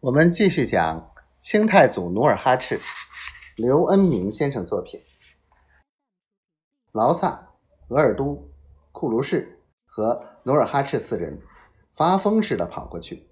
[0.00, 2.78] 我们继续讲清太祖努尔哈赤，
[3.56, 5.00] 刘恩明先生作品。
[6.92, 7.54] 劳萨、
[7.88, 8.46] 额尔都、
[8.92, 11.40] 库卢士和努尔哈赤四人
[11.94, 13.30] 发疯似的跑过去，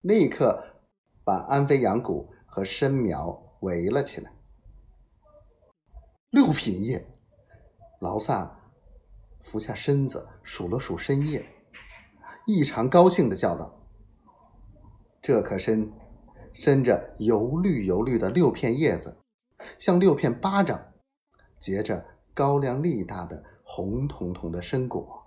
[0.00, 0.76] 立刻
[1.24, 4.32] 把安飞扬谷和申苗围了起来。
[6.30, 7.04] 六品叶，
[8.00, 8.60] 劳萨
[9.42, 11.44] 俯下身子数了数深叶，
[12.46, 13.76] 异常高兴的叫道。
[15.30, 15.92] 这棵伸
[16.52, 19.16] 伸着油绿油绿的六片叶子，
[19.78, 20.92] 像六片巴掌，
[21.60, 25.22] 结着高粱粒大的红彤彤的深果，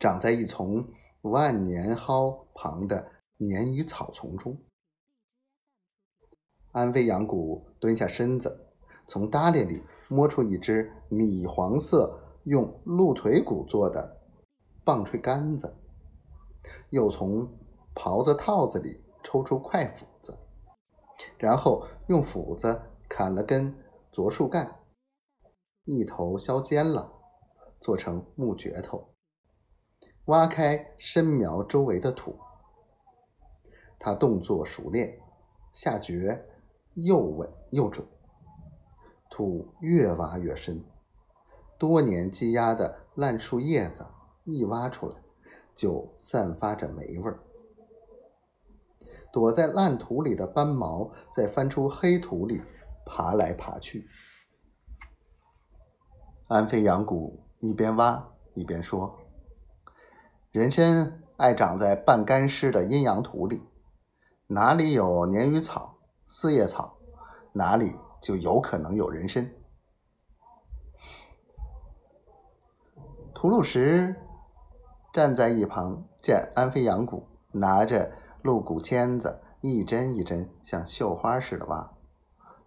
[0.00, 0.84] 长在一丛
[1.20, 4.58] 万年蒿旁的鲶鱼草丛中。
[6.72, 8.66] 安飞扬谷蹲下身子，
[9.06, 14.20] 从搭裢里摸出一只米黄色用鹿腿骨做的
[14.84, 15.76] 棒槌杆子，
[16.90, 17.56] 又从
[17.94, 19.00] 袍子套子里。
[19.22, 20.38] 抽出快斧子，
[21.36, 23.74] 然后用斧子砍了根
[24.12, 24.76] 柞树干，
[25.84, 27.12] 一头削尖了，
[27.80, 29.14] 做成木镢头，
[30.26, 32.38] 挖开深苗周围的土。
[33.98, 35.18] 他动作熟练，
[35.72, 36.46] 下掘
[36.94, 38.06] 又稳又准，
[39.28, 40.84] 土越挖越深，
[41.78, 44.06] 多年积压的烂树叶子
[44.44, 45.16] 一挖出来，
[45.74, 47.40] 就散发着霉味儿。
[49.30, 52.62] 躲在烂土里的斑毛，在翻出黑土里
[53.04, 54.08] 爬来爬去。
[56.46, 59.18] 安飞扬谷一边挖一边说
[60.50, 63.62] ：“人参爱长在半干湿的阴阳土里，
[64.46, 66.98] 哪里有鲶鱼草、四叶草，
[67.52, 69.50] 哪里就有可能有人参。”
[73.34, 74.16] 吐鲁石
[75.12, 78.10] 站在一旁，见安飞扬谷拿着。
[78.42, 81.92] 鹿骨签子一针一针像绣花似的挖，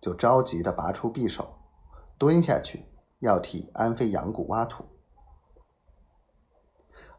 [0.02, 1.58] 就着急的拔出匕首，
[2.18, 2.86] 蹲下去
[3.20, 4.84] 要替安飞扬谷挖土。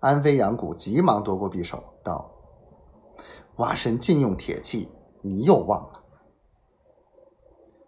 [0.01, 2.31] 安飞扬谷急忙夺过匕首，道
[3.57, 4.91] ：“挖参尽用铁器，
[5.23, 6.03] 你又忘了。”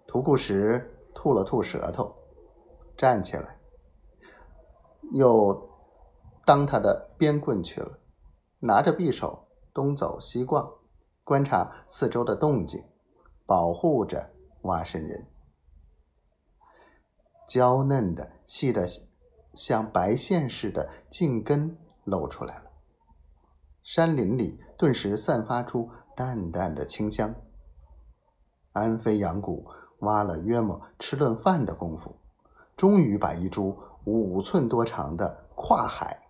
[0.07, 2.15] 屠固石吐了吐舌头，
[2.97, 3.59] 站起来，
[5.13, 5.69] 又
[6.47, 7.99] 当他的鞭棍去了，
[8.61, 9.49] 拿着匕首。
[9.75, 10.73] 东走西逛，
[11.25, 12.85] 观察四周的动静，
[13.45, 14.31] 保护着
[14.63, 15.27] 挖参人。
[17.49, 18.87] 娇嫩的、细的
[19.53, 22.71] 像白线似的茎根露出来了，
[23.83, 27.35] 山林里顿时散发出淡淡的清香。
[28.73, 29.69] 安飞扬谷
[30.01, 32.17] 挖了约莫吃顿饭的功夫，
[32.77, 36.21] 终于把一株五寸多长的跨海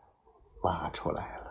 [0.62, 1.43] 挖出来了。